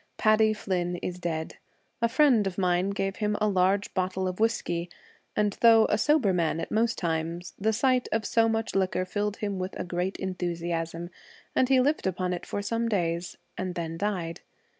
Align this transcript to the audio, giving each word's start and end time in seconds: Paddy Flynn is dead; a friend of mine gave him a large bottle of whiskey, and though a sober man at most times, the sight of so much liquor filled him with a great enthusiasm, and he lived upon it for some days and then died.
Paddy 0.17 0.51
Flynn 0.51 0.95
is 1.03 1.19
dead; 1.19 1.57
a 2.01 2.09
friend 2.09 2.47
of 2.47 2.57
mine 2.57 2.89
gave 2.89 3.17
him 3.17 3.37
a 3.39 3.47
large 3.47 3.93
bottle 3.93 4.27
of 4.27 4.39
whiskey, 4.39 4.89
and 5.35 5.55
though 5.61 5.85
a 5.91 5.97
sober 5.99 6.33
man 6.33 6.59
at 6.59 6.71
most 6.71 6.97
times, 6.97 7.53
the 7.59 7.71
sight 7.71 8.09
of 8.11 8.25
so 8.25 8.49
much 8.49 8.73
liquor 8.73 9.05
filled 9.05 9.37
him 9.37 9.59
with 9.59 9.79
a 9.79 9.83
great 9.83 10.17
enthusiasm, 10.17 11.11
and 11.55 11.69
he 11.69 11.79
lived 11.79 12.07
upon 12.07 12.33
it 12.33 12.47
for 12.47 12.63
some 12.63 12.89
days 12.89 13.37
and 13.59 13.75
then 13.75 13.95
died. 13.95 14.41